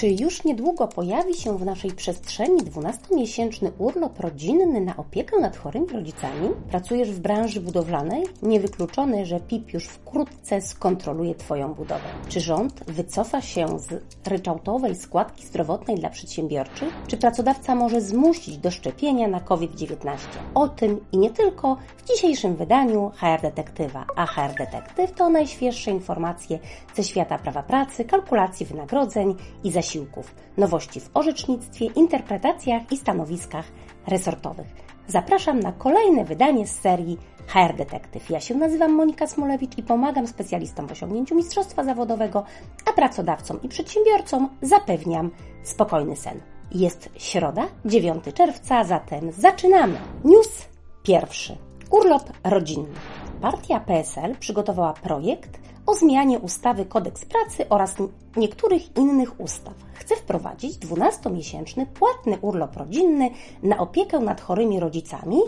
Czy 0.00 0.08
już 0.08 0.44
niedługo 0.44 0.88
pojawi 0.88 1.34
się 1.34 1.58
w 1.58 1.64
naszej 1.64 1.90
przestrzeni 1.90 2.58
12-miesięczny 2.62 3.70
urlop 3.78 4.20
rodzinny 4.20 4.80
na 4.80 4.96
opiekę 4.96 5.40
nad 5.40 5.56
chorymi 5.56 5.86
rodzicami? 5.86 6.48
Pracujesz 6.70 7.10
w 7.10 7.20
branży 7.20 7.60
budowlanej? 7.60 8.24
Niewykluczone, 8.42 9.26
że 9.26 9.40
PIP 9.40 9.72
już 9.72 9.84
wkrótce 9.84 10.60
skontroluje 10.60 11.34
Twoją 11.34 11.74
budowę. 11.74 12.04
Czy 12.28 12.40
rząd 12.40 12.84
wycofa 12.84 13.40
się 13.40 13.78
z 13.78 14.02
ryczałtowej 14.28 14.96
składki 14.96 15.46
zdrowotnej 15.46 15.96
dla 15.96 16.10
przedsiębiorczych? 16.10 16.94
Czy 17.06 17.16
pracodawca 17.16 17.74
może 17.74 18.00
zmusić 18.00 18.58
do 18.58 18.70
szczepienia 18.70 19.28
na 19.28 19.40
COVID-19? 19.40 20.16
O 20.54 20.68
tym 20.68 21.04
i 21.12 21.18
nie 21.18 21.30
tylko 21.30 21.76
w 21.96 22.08
dzisiejszym 22.08 22.56
wydaniu 22.56 23.10
HR 23.16 23.42
Detektywa. 23.42 24.06
A 24.16 24.26
HR 24.26 24.54
Detektyw 24.58 25.12
to 25.12 25.28
najświeższe 25.28 25.90
informacje 25.90 26.58
ze 26.96 27.04
świata 27.04 27.38
prawa 27.38 27.62
pracy, 27.62 28.04
kalkulacji 28.04 28.66
wynagrodzeń 28.66 29.34
i 29.64 29.70
zasiłków, 29.90 30.34
nowości 30.56 31.00
w 31.00 31.10
orzecznictwie, 31.14 31.86
interpretacjach 31.86 32.92
i 32.92 32.96
stanowiskach 32.96 33.64
resortowych. 34.06 34.66
Zapraszam 35.08 35.60
na 35.60 35.72
kolejne 35.72 36.24
wydanie 36.24 36.66
z 36.66 36.80
serii 36.80 37.18
HR 37.46 37.76
Detektyw. 37.76 38.30
Ja 38.30 38.40
się 38.40 38.54
nazywam 38.54 38.92
Monika 38.92 39.26
Smolewicz 39.26 39.78
i 39.78 39.82
pomagam 39.82 40.26
specjalistom 40.26 40.88
w 40.88 40.92
osiągnięciu 40.92 41.34
mistrzostwa 41.34 41.84
zawodowego, 41.84 42.44
a 42.86 42.92
pracodawcom 42.92 43.62
i 43.62 43.68
przedsiębiorcom 43.68 44.48
zapewniam 44.62 45.30
spokojny 45.62 46.16
sen. 46.16 46.40
Jest 46.74 47.08
środa, 47.16 47.66
9 47.84 48.24
czerwca, 48.34 48.84
zatem 48.84 49.32
zaczynamy. 49.32 49.98
News 50.24 50.68
pierwszy. 51.02 51.56
Urlop 51.90 52.30
rodzinny. 52.44 52.94
Partia 53.40 53.80
PSL 53.80 54.36
przygotowała 54.36 54.92
projekt 54.92 55.69
o 55.86 55.94
zmianie 55.94 56.38
ustawy 56.38 56.84
Kodeks 56.84 57.24
Pracy 57.24 57.68
oraz 57.68 57.94
niektórych 58.36 58.96
innych 58.96 59.40
ustaw. 59.40 59.74
Chce 59.94 60.16
wprowadzić 60.16 60.78
12-miesięczny 60.78 61.86
płatny 61.86 62.38
urlop 62.40 62.76
rodzinny 62.76 63.30
na 63.62 63.78
opiekę 63.78 64.20
nad 64.20 64.40
chorymi 64.40 64.80
rodzicami 64.80 65.38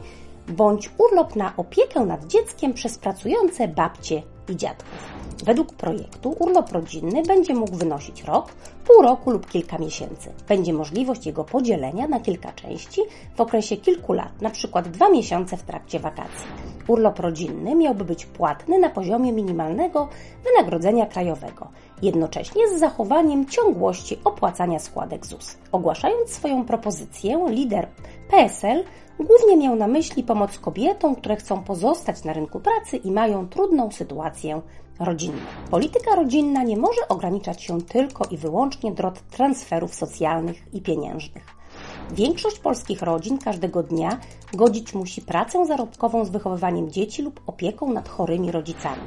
bądź 0.49 0.91
urlop 0.99 1.37
na 1.37 1.53
opiekę 1.57 2.01
nad 2.01 2.27
dzieckiem 2.27 2.75
przez 2.75 2.99
pracujące 2.99 3.69
babcie 3.69 4.23
i 4.49 4.57
dziadków. 4.57 5.23
Według 5.45 5.73
projektu 5.75 6.37
urlop 6.39 6.73
rodzinny 6.73 7.23
będzie 7.23 7.55
mógł 7.55 7.77
wynosić 7.77 8.25
rok, 8.25 8.53
pół 8.85 9.03
roku 9.03 9.31
lub 9.31 9.47
kilka 9.47 9.79
miesięcy. 9.79 10.33
Będzie 10.49 10.73
możliwość 10.73 11.27
jego 11.27 11.45
podzielenia 11.45 12.09
na 12.09 12.21
kilka 12.21 12.53
części 12.53 13.01
w 13.37 13.41
okresie 13.41 13.77
kilku 13.77 14.13
lat, 14.13 14.33
np. 14.41 14.83
dwa 14.83 15.09
miesiące 15.09 15.57
w 15.57 15.63
trakcie 15.63 16.01
wakacji. 16.01 16.47
Urlop 16.89 17.19
rodzinny 17.19 17.75
miałby 17.75 18.05
być 18.05 18.27
płatny 18.27 18.79
na 18.79 18.89
poziomie 18.89 19.33
minimalnego 19.33 20.09
wynagrodzenia 20.45 21.07
krajowego, 21.07 21.69
jednocześnie 22.03 22.69
z 22.69 22.81
zachowaniem 22.81 23.47
ciągłości 23.47 24.19
opłacania 24.25 24.79
składek 24.79 25.27
ZUS. 25.27 25.57
Ogłaszając 25.73 26.31
swoją 26.31 26.65
propozycję, 26.65 27.47
lider 27.49 27.89
PSL 28.31 28.85
głównie 29.25 29.57
miał 29.57 29.77
na 29.77 29.87
myśli 29.87 30.23
pomoc 30.23 30.59
kobietom, 30.59 31.17
które 31.17 31.37
chcą 31.37 31.63
pozostać 31.63 32.25
na 32.25 32.33
rynku 32.33 32.61
pracy 32.61 32.97
i 32.97 33.11
mają 33.11 33.49
trudną 33.49 33.91
sytuację 33.91 34.61
rodzinną. 34.99 35.39
Polityka 35.71 36.15
rodzinna 36.15 36.63
nie 36.63 36.77
może 36.77 37.09
ograniczać 37.09 37.63
się 37.63 37.83
tylko 37.83 38.25
i 38.31 38.37
wyłącznie 38.37 38.93
do 38.93 39.13
transferów 39.31 39.95
socjalnych 39.95 40.75
i 40.75 40.83
pieniężnych. 40.83 41.63
Większość 42.11 42.59
polskich 42.59 43.03
rodzin 43.03 43.39
każdego 43.39 43.83
dnia 43.83 44.21
godzić 44.55 44.95
musi 44.95 45.23
pracę 45.23 45.67
zarobkową 45.67 46.25
z 46.25 46.31
wychowywaniem 46.31 46.91
dzieci 46.91 47.23
lub 47.23 47.41
opieką 47.47 47.93
nad 47.93 48.09
chorymi 48.09 48.53
rodzicami. 48.53 49.03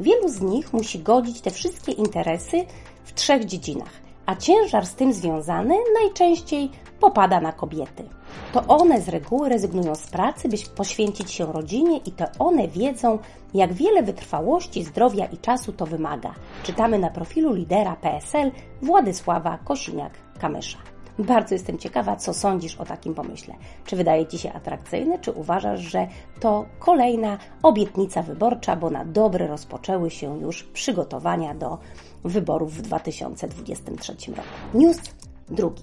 Wielu 0.00 0.28
z 0.28 0.40
nich 0.40 0.72
musi 0.72 0.98
godzić 0.98 1.40
te 1.40 1.50
wszystkie 1.50 1.92
interesy 1.92 2.64
w 3.04 3.14
trzech 3.14 3.44
dziedzinach, 3.44 3.92
a 4.30 4.36
ciężar 4.36 4.86
z 4.86 4.94
tym 4.94 5.12
związany 5.12 5.74
najczęściej 6.00 6.70
popada 7.00 7.40
na 7.40 7.52
kobiety. 7.52 8.04
To 8.52 8.66
one 8.66 9.00
z 9.00 9.08
reguły 9.08 9.48
rezygnują 9.48 9.94
z 9.94 10.06
pracy, 10.06 10.48
by 10.48 10.56
poświęcić 10.76 11.30
się 11.30 11.52
rodzinie 11.52 11.98
i 11.98 12.12
to 12.12 12.24
one 12.38 12.68
wiedzą, 12.68 13.18
jak 13.54 13.72
wiele 13.72 14.02
wytrwałości, 14.02 14.84
zdrowia 14.84 15.24
i 15.26 15.38
czasu 15.38 15.72
to 15.72 15.86
wymaga. 15.86 16.34
Czytamy 16.62 16.98
na 16.98 17.10
profilu 17.10 17.54
lidera 17.54 17.96
PSL 17.96 18.50
Władysława 18.82 19.58
Kosiniak-Kamysza. 19.64 20.78
Bardzo 21.20 21.54
jestem 21.54 21.78
ciekawa, 21.78 22.16
co 22.16 22.34
sądzisz 22.34 22.76
o 22.76 22.84
takim 22.84 23.14
pomyśle. 23.14 23.54
Czy 23.84 23.96
wydaje 23.96 24.26
Ci 24.26 24.38
się 24.38 24.52
atrakcyjny, 24.52 25.18
czy 25.18 25.32
uważasz, 25.32 25.80
że 25.80 26.08
to 26.40 26.66
kolejna 26.78 27.38
obietnica 27.62 28.22
wyborcza, 28.22 28.76
bo 28.76 28.90
na 28.90 29.04
dobre 29.04 29.46
rozpoczęły 29.46 30.10
się 30.10 30.40
już 30.40 30.62
przygotowania 30.62 31.54
do 31.54 31.78
wyborów 32.24 32.74
w 32.74 32.82
2023 32.82 34.12
roku. 34.30 34.48
News 34.74 34.98
drugi. 35.48 35.82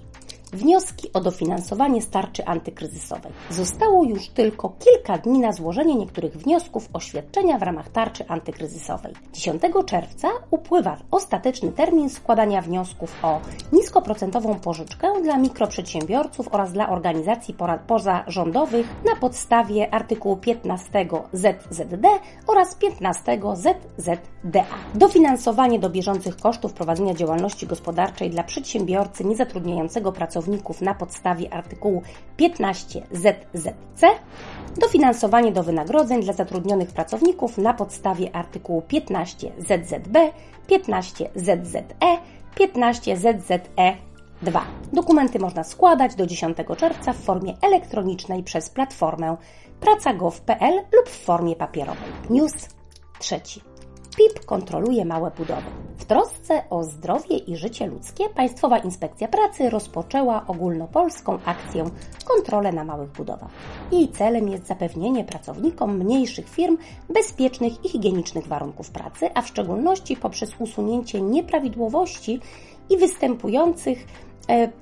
Wnioski 0.53 1.13
o 1.13 1.21
dofinansowanie 1.21 2.01
starczy 2.01 2.45
antykryzysowej. 2.45 3.31
Zostało 3.49 4.03
już 4.03 4.29
tylko 4.29 4.69
kilka 4.69 5.17
dni 5.17 5.39
na 5.39 5.51
złożenie 5.51 5.95
niektórych 5.95 6.37
wniosków 6.37 6.89
o 6.93 6.99
świadczenia 6.99 7.57
w 7.57 7.63
ramach 7.63 7.89
tarczy 7.89 8.27
antykryzysowej. 8.27 9.13
10 9.33 9.61
czerwca 9.85 10.27
upływa 10.51 10.97
ostateczny 11.11 11.71
termin 11.71 12.09
składania 12.09 12.61
wniosków 12.61 13.15
o 13.23 13.39
niskoprocentową 13.73 14.55
pożyczkę 14.55 15.07
dla 15.23 15.37
mikroprzedsiębiorców 15.37 16.47
oraz 16.51 16.71
dla 16.73 16.89
organizacji 16.89 17.55
pozarządowych 17.87 18.87
na 19.05 19.15
podstawie 19.15 19.93
artykułu 19.93 20.37
15 20.37 21.07
ZZD 21.33 22.07
oraz 22.47 22.75
15 22.75 23.39
ZZDA. 23.97 24.65
Dofinansowanie 24.95 25.79
do 25.79 25.89
bieżących 25.89 26.37
kosztów 26.37 26.73
prowadzenia 26.73 27.13
działalności 27.13 27.67
gospodarczej 27.67 28.29
dla 28.29 28.43
przedsiębiorcy 28.43 29.25
niezatrudniającego 29.25 30.11
pracownika 30.11 30.36
pracowników 30.37 30.81
na 30.81 30.93
podstawie 30.93 31.53
artykułu 31.53 32.01
15 32.37 33.01
ZZC, 33.11 34.05
dofinansowanie 34.77 35.51
do 35.51 35.63
wynagrodzeń 35.63 36.21
dla 36.21 36.33
zatrudnionych 36.33 36.91
pracowników 36.91 37.57
na 37.57 37.73
podstawie 37.73 38.35
artykułu 38.35 38.81
15 38.81 39.51
ZZB, 39.57 40.17
15 40.67 41.29
ZZE, 41.35 42.17
15 42.55 43.17
ZZE 43.17 43.97
2. 44.41 44.65
Dokumenty 44.93 45.39
można 45.39 45.63
składać 45.63 46.15
do 46.15 46.27
10 46.27 46.57
czerwca 46.77 47.13
w 47.13 47.17
formie 47.17 47.53
elektronicznej 47.61 48.43
przez 48.43 48.69
platformę 48.69 49.37
praca.gov.pl 49.79 50.73
lub 50.75 51.09
w 51.09 51.25
formie 51.25 51.55
papierowej. 51.55 52.09
News 52.29 52.53
trzeci. 53.19 53.76
PIP 54.17 54.45
kontroluje 54.45 55.05
małe 55.05 55.31
budowy. 55.31 55.61
W 55.97 56.05
trosce 56.05 56.63
o 56.69 56.83
zdrowie 56.83 57.37
i 57.37 57.55
życie 57.55 57.87
ludzkie 57.87 58.29
Państwowa 58.29 58.77
Inspekcja 58.77 59.27
Pracy 59.27 59.69
rozpoczęła 59.69 60.47
ogólnopolską 60.47 61.39
akcję 61.45 61.85
Kontrole 62.25 62.71
na 62.71 62.83
małych 62.83 63.11
budowach. 63.11 63.49
Jej 63.91 64.07
celem 64.09 64.49
jest 64.49 64.67
zapewnienie 64.67 65.23
pracownikom 65.23 65.97
mniejszych 65.97 66.49
firm 66.49 66.77
bezpiecznych 67.09 67.85
i 67.85 67.89
higienicznych 67.89 68.47
warunków 68.47 68.91
pracy, 68.91 69.29
a 69.33 69.41
w 69.41 69.47
szczególności 69.47 70.15
poprzez 70.15 70.51
usunięcie 70.59 71.21
nieprawidłowości 71.21 72.39
i 72.89 72.97
występujących 72.97 74.07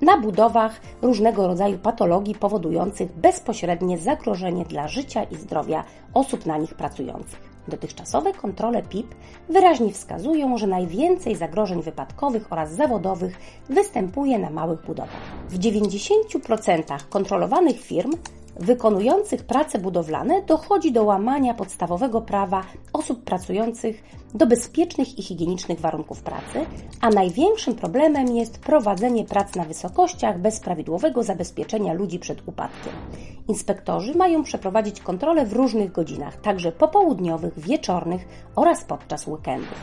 na 0.00 0.18
budowach 0.18 0.80
różnego 1.02 1.46
rodzaju 1.46 1.78
patologii 1.78 2.34
powodujących 2.34 3.12
bezpośrednie 3.12 3.98
zagrożenie 3.98 4.64
dla 4.64 4.88
życia 4.88 5.22
i 5.22 5.36
zdrowia 5.36 5.84
osób 6.14 6.46
na 6.46 6.56
nich 6.56 6.74
pracujących. 6.74 7.56
Dotychczasowe 7.68 8.32
kontrole 8.32 8.82
PIP 8.82 9.14
wyraźnie 9.48 9.92
wskazują, 9.92 10.58
że 10.58 10.66
najwięcej 10.66 11.36
zagrożeń 11.36 11.82
wypadkowych 11.82 12.52
oraz 12.52 12.72
zawodowych 12.72 13.38
występuje 13.68 14.38
na 14.38 14.50
małych 14.50 14.86
budowach. 14.86 15.20
W 15.48 15.58
90% 15.58 17.08
kontrolowanych 17.10 17.80
firm 17.80 18.12
wykonujących 18.56 19.44
prace 19.44 19.78
budowlane 19.78 20.42
dochodzi 20.42 20.92
do 20.92 21.04
łamania 21.04 21.54
podstawowego 21.54 22.20
prawa 22.20 22.62
osób 22.92 23.24
pracujących 23.24 24.02
do 24.34 24.46
bezpiecznych 24.46 25.18
i 25.18 25.22
higienicznych 25.22 25.80
warunków 25.80 26.22
pracy, 26.22 26.66
a 27.00 27.10
największym 27.10 27.74
problemem 27.74 28.36
jest 28.36 28.58
prowadzenie 28.58 29.24
prac 29.24 29.54
na 29.54 29.64
wysokościach 29.64 30.40
bez 30.40 30.60
prawidłowego 30.60 31.22
zabezpieczenia 31.22 31.92
ludzi 31.92 32.18
przed 32.18 32.48
upadkiem. 32.48 32.92
Inspektorzy 33.48 34.14
mają 34.14 34.42
przeprowadzić 34.42 35.00
kontrole 35.00 35.46
w 35.46 35.52
różnych 35.52 35.92
godzinach, 35.92 36.40
także 36.40 36.72
popołudniowych, 36.72 37.58
wieczornych 37.58 38.28
oraz 38.56 38.84
podczas 38.84 39.26
weekendów. 39.26 39.78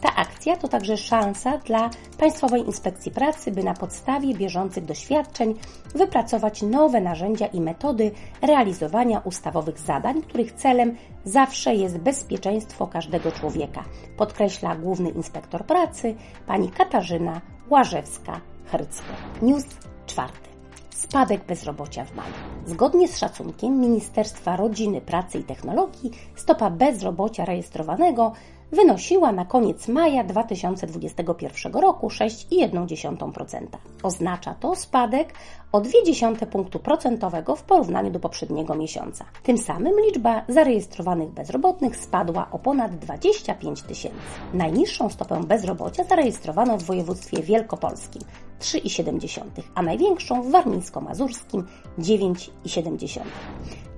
Ta 0.00 0.14
akcja 0.16 0.56
to 0.56 0.68
także 0.68 0.96
szansa 0.96 1.58
dla 1.58 1.90
Państwowej 2.18 2.66
Inspekcji 2.66 3.12
Pracy, 3.12 3.52
by 3.52 3.64
na 3.64 3.74
podstawie 3.74 4.34
bieżących 4.34 4.84
doświadczeń 4.84 5.54
wypracować 5.94 6.62
nowe 6.62 7.00
narzędzia 7.00 7.46
i 7.46 7.60
metody 7.60 8.10
realizowania 8.42 9.18
ustawowych 9.18 9.78
zadań, 9.78 10.22
których 10.22 10.52
celem 10.52 10.96
zawsze 11.28 11.74
jest 11.74 11.98
bezpieczeństwo 11.98 12.86
każdego 12.86 13.32
człowieka, 13.32 13.84
podkreśla 14.16 14.76
główny 14.76 15.10
inspektor 15.10 15.64
pracy 15.64 16.14
pani 16.46 16.68
Katarzyna 16.68 17.40
Łażewska-Hercko. 17.70 19.12
News 19.42 19.64
czwarty. 20.06 20.48
Spadek 20.90 21.44
bezrobocia 21.44 22.04
w 22.04 22.14
maju. 22.14 22.32
Zgodnie 22.66 23.08
z 23.08 23.18
szacunkiem 23.18 23.80
Ministerstwa 23.80 24.56
Rodziny, 24.56 25.00
Pracy 25.00 25.38
i 25.38 25.44
Technologii 25.44 26.10
stopa 26.36 26.70
bezrobocia 26.70 27.44
rejestrowanego 27.44 28.32
wynosiła 28.72 29.32
na 29.32 29.44
koniec 29.44 29.88
maja 29.88 30.24
2021 30.24 31.72
roku 31.72 32.08
6,1%. 32.08 33.66
Oznacza 34.02 34.54
to 34.54 34.76
spadek 34.76 35.34
o 35.72 35.80
0,2 35.80 36.46
punktu 36.46 36.78
procentowego 36.78 37.56
w 37.56 37.62
porównaniu 37.62 38.10
do 38.10 38.20
poprzedniego 38.20 38.74
miesiąca. 38.74 39.24
Tym 39.42 39.58
samym 39.58 40.00
liczba 40.06 40.44
zarejestrowanych 40.48 41.30
bezrobotnych 41.30 41.96
spadła 41.96 42.48
o 42.50 42.58
ponad 42.58 42.98
25 42.98 43.82
tysięcy. 43.82 44.18
Najniższą 44.54 45.10
stopę 45.10 45.40
bezrobocia 45.46 46.04
zarejestrowano 46.04 46.78
w 46.78 46.82
województwie 46.82 47.42
wielkopolskim 47.42 48.22
3,7, 48.60 49.42
a 49.74 49.82
największą 49.82 50.42
w 50.42 50.50
warmińsko-mazurskim 50.50 51.62
9,7. 51.98 53.20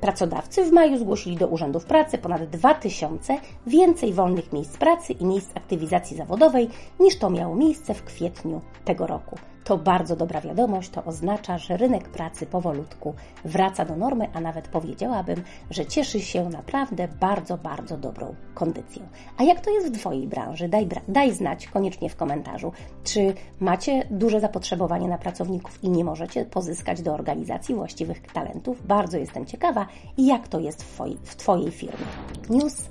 Pracodawcy 0.00 0.64
w 0.64 0.72
maju 0.72 0.98
zgłosili 0.98 1.36
do 1.36 1.48
urzędów 1.48 1.84
pracy 1.84 2.18
ponad 2.18 2.44
2000 2.44 3.38
więcej 3.66 4.12
wolnych 4.12 4.52
miejsc 4.52 4.76
pracy 4.76 5.12
i 5.12 5.24
miejsc 5.24 5.50
aktywizacji 5.54 6.16
zawodowej 6.16 6.68
niż 7.00 7.18
to 7.18 7.30
miało 7.30 7.54
miejsce 7.54 7.94
w 7.94 8.04
kwietniu 8.04 8.60
tego 8.84 9.06
roku. 9.06 9.36
To 9.64 9.78
bardzo 9.78 10.16
dobra 10.16 10.40
wiadomość, 10.40 10.90
to 10.90 11.04
oznacza, 11.04 11.58
że 11.58 11.76
rynek 11.76 12.08
pracy 12.08 12.46
powolutku 12.46 13.14
wraca 13.44 13.84
do 13.84 13.96
normy, 13.96 14.28
a 14.32 14.40
nawet 14.40 14.68
powiedziałabym, 14.68 15.42
że 15.70 15.86
cieszy 15.86 16.20
się 16.20 16.48
naprawdę 16.48 17.08
bardzo, 17.20 17.58
bardzo 17.58 17.96
dobrą 17.96 18.34
kondycją. 18.54 19.02
A 19.38 19.42
jak 19.42 19.60
to 19.60 19.70
jest 19.70 19.88
w 19.88 19.98
Twojej 19.98 20.26
branży? 20.26 20.68
Daj, 20.68 20.88
daj 21.08 21.32
znać 21.32 21.66
koniecznie 21.66 22.10
w 22.10 22.16
komentarzu. 22.16 22.72
Czy 23.04 23.34
macie 23.60 24.06
duże 24.10 24.40
zapotrzebowanie 24.40 25.08
na 25.08 25.18
pracowników 25.18 25.84
i 25.84 25.90
nie 25.90 26.04
możecie 26.04 26.44
pozyskać 26.44 27.02
do 27.02 27.14
organizacji 27.14 27.74
właściwych 27.74 28.22
talentów? 28.32 28.86
Bardzo 28.86 29.18
jestem 29.18 29.46
ciekawa, 29.46 29.86
jak 30.18 30.48
to 30.48 30.60
jest 30.60 30.82
w 30.82 30.94
Twojej, 30.94 31.18
w 31.22 31.36
twojej 31.36 31.70
firmie. 31.70 32.06
News 32.50 32.88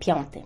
piąty 0.00 0.42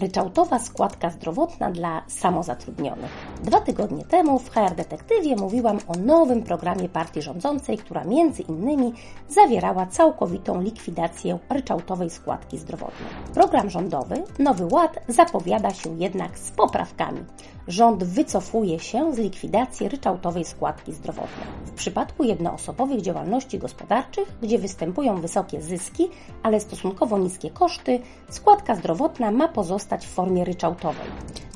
ryczałtowa 0.00 0.58
składka 0.58 1.10
zdrowotna 1.10 1.70
dla 1.70 2.02
samozatrudnionych. 2.06 3.10
Dwa 3.42 3.60
tygodnie 3.60 4.04
temu 4.04 4.38
w 4.38 4.50
HR 4.50 4.74
Detektywie 4.76 5.36
mówiłam 5.36 5.78
o 5.88 5.92
nowym 5.98 6.42
programie 6.42 6.88
partii 6.88 7.22
rządzącej, 7.22 7.78
która 7.78 8.04
między 8.04 8.42
innymi 8.42 8.92
zawierała 9.28 9.86
całkowitą 9.86 10.60
likwidację 10.60 11.38
ryczałtowej 11.50 12.10
składki 12.10 12.58
zdrowotnej. 12.58 13.08
Program 13.34 13.70
rządowy 13.70 14.24
Nowy 14.38 14.66
Ład 14.66 14.98
zapowiada 15.08 15.70
się 15.70 15.98
jednak 15.98 16.38
z 16.38 16.50
poprawkami. 16.50 17.24
Rząd 17.70 18.04
wycofuje 18.04 18.78
się 18.78 19.14
z 19.14 19.18
likwidacji 19.18 19.88
ryczałtowej 19.88 20.44
składki 20.44 20.92
zdrowotnej. 20.92 21.46
W 21.66 21.70
przypadku 21.70 22.24
jednoosobowych 22.24 23.00
działalności 23.00 23.58
gospodarczych, 23.58 24.32
gdzie 24.42 24.58
występują 24.58 25.20
wysokie 25.20 25.60
zyski, 25.60 26.08
ale 26.42 26.60
stosunkowo 26.60 27.18
niskie 27.18 27.50
koszty, 27.50 28.00
składka 28.30 28.74
zdrowotna 28.74 29.30
ma 29.30 29.48
pozostać 29.48 30.06
w 30.06 30.10
formie 30.10 30.44
ryczałtowej. 30.44 31.06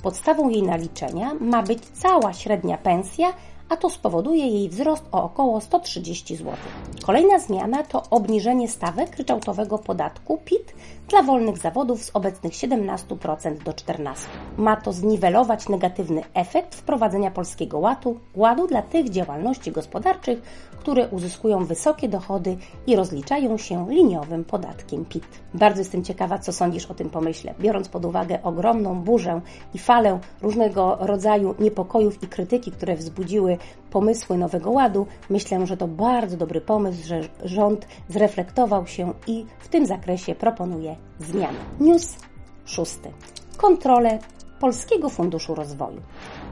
Podstawą 0.03 0.49
jej 0.49 0.63
naliczenia 0.63 1.35
ma 1.41 1.63
być 1.63 1.87
cała 1.87 2.33
średnia 2.33 2.79
pensja, 2.79 3.33
a 3.69 3.77
to 3.77 3.91
spowoduje 3.91 4.47
jej 4.47 4.69
wzrost 4.69 5.05
o 5.13 5.23
około 5.25 5.61
130 5.61 6.37
zł. 6.37 6.55
Kolejna 7.03 7.39
zmiana 7.39 7.83
to 7.83 8.03
obniżenie 8.11 8.69
stawek 8.69 9.17
ryczałtowego 9.17 9.79
podatku 9.79 10.39
PIT 10.45 10.75
dla 11.09 11.23
wolnych 11.23 11.59
zawodów 11.59 12.03
z 12.03 12.11
obecnych 12.15 12.53
17% 12.53 13.59
do 13.65 13.73
14%. 13.73 14.15
Ma 14.57 14.77
to 14.77 14.93
zniwelować 14.93 15.69
negatywny 15.69 16.23
efekt 16.35 16.75
wprowadzenia 16.75 17.31
polskiego 17.31 17.79
ładu, 17.79 18.21
ładu 18.35 18.67
dla 18.67 18.83
tych 18.83 19.11
działalności 19.11 19.73
gospodarczych, 19.73 20.43
które 20.79 21.09
uzyskują 21.09 21.65
wysokie 21.65 22.09
dochody 22.09 22.57
i 22.87 22.97
rozliczają 22.97 23.59
się 23.59 23.87
liniowym 23.91 24.45
podatkiem 24.45 25.05
PIT. 25.05 25.25
Bardzo 25.55 25.81
jestem 25.81 26.05
ciekawa, 26.05 26.39
co 26.39 26.53
sądzisz 26.53 26.87
o 26.87 26.95
tym 26.95 27.11
pomyśle, 27.11 27.55
biorąc 27.61 27.89
pod 27.89 28.05
uwagę 28.05 28.43
ogromną 28.43 29.01
burzę 29.01 29.41
i 29.75 29.79
falę 29.79 30.19
różnego 30.43 30.97
rodzaju 31.01 31.55
niepokojów 31.59 32.23
i 32.23 32.27
krytyki, 32.27 32.73
które 32.73 32.97
wzbudziły 32.97 33.59
pomysły 33.91 34.39
Nowego 34.39 34.71
Ładu. 34.71 35.07
Myślę, 35.31 35.67
że 35.67 35.77
to 35.77 35.89
bardzo 35.89 36.37
dobry 36.37 36.61
pomysł, 36.61 37.07
że 37.07 37.21
rząd 37.45 37.87
zreflektował 38.09 38.87
się 38.87 39.13
i 39.27 39.47
w 39.59 39.69
tym 39.69 39.87
zakresie 39.87 40.35
proponuje 40.35 40.94
zmiany. 41.21 41.59
News 41.81 42.17
szósty. 42.65 43.11
Kontrole 43.57 44.19
Polskiego 44.61 45.11
Funduszu 45.11 45.55
Rozwoju. 45.55 46.01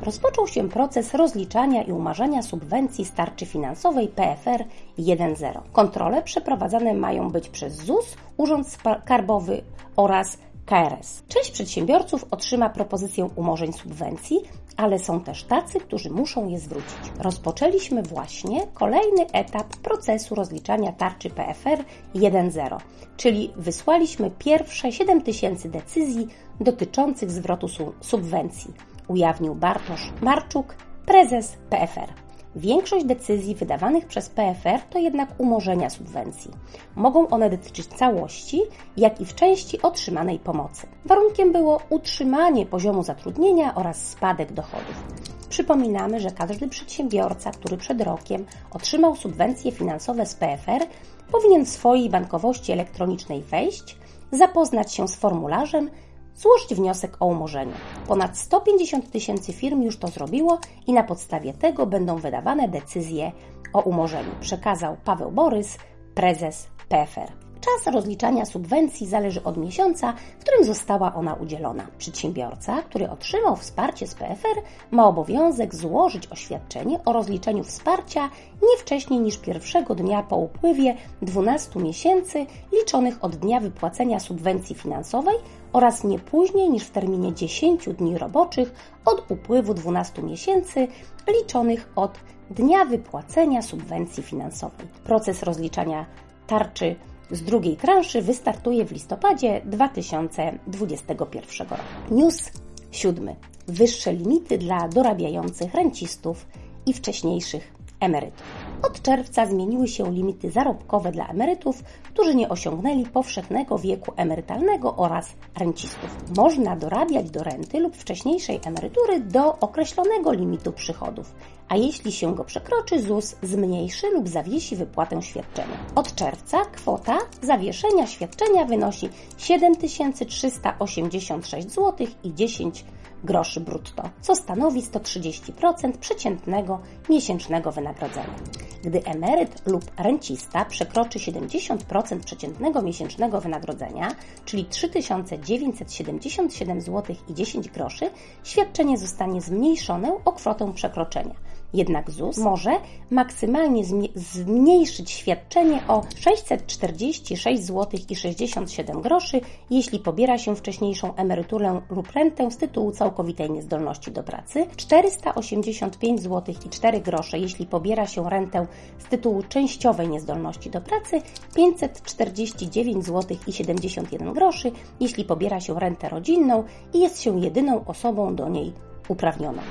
Rozpoczął 0.02 0.46
się 0.46 0.68
proces 0.68 1.14
rozliczania 1.14 1.82
i 1.82 1.92
umarzania 1.92 2.42
subwencji 2.42 3.04
starczy 3.04 3.46
finansowej 3.46 4.08
PFR 4.08 4.64
1.0. 4.98 5.60
Kontrole 5.72 6.22
przeprowadzane 6.22 6.94
mają 6.94 7.30
być 7.30 7.48
przez 7.48 7.74
ZUS, 7.74 8.16
Urząd 8.36 8.68
Skarbowy 8.68 9.62
oraz 9.96 10.38
KRS. 10.66 11.22
Część 11.28 11.50
przedsiębiorców 11.50 12.24
otrzyma 12.30 12.70
propozycję 12.70 13.28
umorzeń 13.36 13.72
subwencji, 13.72 14.40
ale 14.76 14.98
są 14.98 15.20
też 15.20 15.44
tacy, 15.44 15.80
którzy 15.80 16.10
muszą 16.10 16.48
je 16.48 16.58
zwrócić. 16.58 16.98
Rozpoczęliśmy 17.18 18.02
właśnie 18.02 18.66
kolejny 18.74 19.26
etap 19.32 19.76
procesu 19.76 20.34
rozliczania 20.34 20.92
tarczy 20.92 21.30
PFR 21.30 21.84
1.0, 22.14 22.78
czyli 23.16 23.52
wysłaliśmy 23.56 24.30
pierwsze 24.38 24.92
7 24.92 25.22
tysięcy 25.22 25.68
decyzji 25.68 26.28
dotyczących 26.60 27.30
zwrotu 27.30 27.66
subwencji, 28.00 28.74
ujawnił 29.08 29.54
Bartosz 29.54 30.12
Marczuk, 30.20 30.76
prezes 31.06 31.56
PFR. 31.70 32.31
Większość 32.56 33.04
decyzji 33.04 33.54
wydawanych 33.54 34.06
przez 34.06 34.28
PFR 34.28 34.80
to 34.90 34.98
jednak 34.98 35.28
umorzenia 35.38 35.90
subwencji. 35.90 36.50
Mogą 36.96 37.28
one 37.28 37.50
dotyczyć 37.50 37.86
całości, 37.86 38.62
jak 38.96 39.20
i 39.20 39.24
w 39.24 39.34
części 39.34 39.82
otrzymanej 39.82 40.38
pomocy. 40.38 40.86
Warunkiem 41.04 41.52
było 41.52 41.80
utrzymanie 41.90 42.66
poziomu 42.66 43.02
zatrudnienia 43.02 43.74
oraz 43.74 44.08
spadek 44.08 44.52
dochodów. 44.52 45.02
Przypominamy, 45.48 46.20
że 46.20 46.30
każdy 46.30 46.68
przedsiębiorca, 46.68 47.50
który 47.50 47.76
przed 47.76 48.00
rokiem 48.00 48.44
otrzymał 48.70 49.16
subwencje 49.16 49.72
finansowe 49.72 50.26
z 50.26 50.34
PFR, 50.34 50.86
powinien 51.32 51.64
w 51.64 51.68
swojej 51.68 52.10
bankowości 52.10 52.72
elektronicznej 52.72 53.42
wejść, 53.42 53.96
zapoznać 54.32 54.94
się 54.94 55.08
z 55.08 55.16
formularzem, 55.16 55.90
złożyć 56.36 56.74
wniosek 56.74 57.16
o 57.20 57.26
umorzenie. 57.26 57.72
Ponad 58.08 58.38
150 58.38 59.10
tysięcy 59.10 59.52
firm 59.52 59.82
już 59.82 59.96
to 59.96 60.08
zrobiło 60.08 60.58
i 60.86 60.92
na 60.92 61.02
podstawie 61.02 61.54
tego 61.54 61.86
będą 61.86 62.16
wydawane 62.16 62.68
decyzje 62.68 63.32
o 63.72 63.80
umorzeniu, 63.80 64.30
przekazał 64.40 64.96
Paweł 65.04 65.30
Borys, 65.30 65.78
prezes 66.14 66.68
PFR. 66.88 67.41
Czas 67.62 67.94
rozliczania 67.94 68.44
subwencji 68.44 69.06
zależy 69.06 69.42
od 69.44 69.56
miesiąca, 69.56 70.14
w 70.38 70.44
którym 70.44 70.64
została 70.64 71.14
ona 71.14 71.34
udzielona. 71.34 71.86
Przedsiębiorca, 71.98 72.82
który 72.82 73.10
otrzymał 73.10 73.56
wsparcie 73.56 74.06
z 74.06 74.14
PFR, 74.14 74.62
ma 74.90 75.06
obowiązek 75.06 75.74
złożyć 75.74 76.26
oświadczenie 76.26 77.04
o 77.04 77.12
rozliczeniu 77.12 77.64
wsparcia 77.64 78.30
nie 78.62 78.78
wcześniej 78.78 79.20
niż 79.20 79.38
pierwszego 79.38 79.94
dnia 79.94 80.22
po 80.22 80.36
upływie 80.36 80.96
12 81.22 81.80
miesięcy 81.80 82.46
liczonych 82.72 83.24
od 83.24 83.36
dnia 83.36 83.60
wypłacenia 83.60 84.20
subwencji 84.20 84.76
finansowej 84.76 85.36
oraz 85.72 86.04
nie 86.04 86.18
później 86.18 86.70
niż 86.70 86.84
w 86.84 86.90
terminie 86.90 87.34
10 87.34 87.88
dni 87.88 88.18
roboczych 88.18 88.74
od 89.04 89.30
upływu 89.30 89.74
12 89.74 90.22
miesięcy 90.22 90.88
liczonych 91.28 91.88
od 91.96 92.18
dnia 92.50 92.84
wypłacenia 92.84 93.62
subwencji 93.62 94.22
finansowej. 94.22 94.86
Proces 95.04 95.42
rozliczania 95.42 96.06
tarczy 96.46 96.96
z 97.32 97.42
drugiej 97.42 97.76
transzy 97.76 98.22
wystartuje 98.22 98.84
w 98.84 98.92
listopadzie 98.92 99.60
2021 99.64 101.68
roku. 101.68 101.82
News 102.10 102.50
siódmy. 102.90 103.36
Wyższe 103.68 104.12
limity 104.12 104.58
dla 104.58 104.88
dorabiających 104.88 105.74
rencistów 105.74 106.46
i 106.86 106.92
wcześniejszych 106.92 107.72
emerytów. 108.00 108.71
Od 108.82 109.02
czerwca 109.02 109.46
zmieniły 109.46 109.88
się 109.88 110.12
limity 110.12 110.50
zarobkowe 110.50 111.12
dla 111.12 111.28
emerytów, 111.28 111.82
którzy 112.04 112.34
nie 112.34 112.48
osiągnęli 112.48 113.06
powszechnego 113.06 113.78
wieku 113.78 114.12
emerytalnego 114.16 114.96
oraz 114.96 115.32
rencistów. 115.58 116.16
Można 116.36 116.76
dorabiać 116.76 117.30
do 117.30 117.42
renty 117.42 117.80
lub 117.80 117.96
wcześniejszej 117.96 118.60
emerytury 118.64 119.20
do 119.20 119.58
określonego 119.58 120.32
limitu 120.32 120.72
przychodów, 120.72 121.34
a 121.68 121.76
jeśli 121.76 122.12
się 122.12 122.34
go 122.34 122.44
przekroczy, 122.44 123.02
ZUS 123.02 123.36
zmniejszy 123.42 124.10
lub 124.10 124.28
zawiesi 124.28 124.76
wypłatę 124.76 125.22
świadczenia. 125.22 125.86
Od 125.94 126.14
czerwca 126.14 126.64
kwota 126.64 127.18
zawieszenia 127.42 128.06
świadczenia 128.06 128.64
wynosi 128.64 129.08
7386 129.38 131.70
zł 131.70 132.06
i 132.24 132.34
10 132.34 132.84
groszy 133.24 133.60
brutto, 133.60 134.10
co 134.20 134.36
stanowi 134.36 134.82
130% 134.82 135.92
przeciętnego 135.92 136.80
miesięcznego 137.10 137.72
wynagrodzenia. 137.72 138.34
Gdy 138.82 139.04
emeryt 139.04 139.66
lub 139.66 139.84
rencista 139.98 140.64
przekroczy 140.64 141.18
70% 141.18 142.18
przeciętnego 142.18 142.82
miesięcznego 142.82 143.40
wynagrodzenia, 143.40 144.08
czyli 144.44 144.64
3977 144.64 146.80
zł 146.80 147.16
i 147.28 147.34
10 147.34 147.68
groszy, 147.68 148.10
świadczenie 148.44 148.98
zostanie 148.98 149.40
zmniejszone 149.40 150.12
o 150.24 150.32
kwotę 150.32 150.72
przekroczenia. 150.72 151.34
Jednak 151.74 152.10
ZUS 152.10 152.38
może 152.38 152.70
maksymalnie 153.10 153.84
zmniejszyć 154.14 155.10
świadczenie 155.10 155.82
o 155.88 156.02
646 156.16 157.62
zł 157.62 158.00
i 158.10 158.16
67 158.16 159.00
groszy, 159.00 159.40
jeśli 159.70 159.98
pobiera 159.98 160.38
się 160.38 160.56
wcześniejszą 160.56 161.14
emeryturę 161.14 161.80
lub 161.90 162.10
rentę 162.10 162.50
z 162.50 162.56
tytułu 162.56 162.92
całkowitej 162.92 163.50
niezdolności 163.50 164.12
do 164.12 164.22
pracy, 164.22 164.66
485 164.76 166.20
zł 166.20 166.54
i 166.66 166.68
4 166.68 167.00
grosze, 167.00 167.38
jeśli 167.38 167.66
pobiera 167.66 168.06
się 168.06 168.30
rentę 168.30 168.66
z 168.98 169.04
tytułu 169.04 169.42
częściowej 169.48 170.08
niezdolności 170.08 170.70
do 170.70 170.80
pracy, 170.80 171.22
549 171.56 173.04
zł 173.04 173.36
i 173.46 173.52
71 173.52 174.32
groszy, 174.32 174.72
jeśli 175.00 175.24
pobiera 175.24 175.60
się 175.60 175.80
rentę 175.80 176.08
rodzinną 176.08 176.64
i 176.94 177.00
jest 177.00 177.20
się 177.20 177.40
jedyną 177.40 177.84
osobą 177.84 178.36
do 178.36 178.48
niej 178.48 178.72
uprawnioną. 179.08 179.62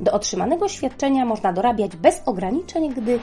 Do 0.00 0.12
otrzymanego 0.12 0.68
świadczenia 0.68 1.24
można 1.24 1.52
dorabiać 1.52 1.96
bez 1.96 2.22
ograniczeń, 2.26 2.94
gdy 2.94 3.18